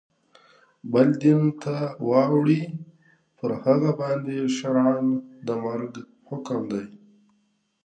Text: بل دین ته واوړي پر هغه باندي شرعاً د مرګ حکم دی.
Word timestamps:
بل 0.91 1.07
دین 1.21 1.41
ته 1.63 1.75
واوړي 2.09 2.61
پر 3.37 3.51
هغه 3.63 3.91
باندي 3.99 4.39
شرعاً 4.57 4.93
د 5.47 5.49
مرګ 5.65 5.91
حکم 6.29 6.59
دی. 6.73 6.85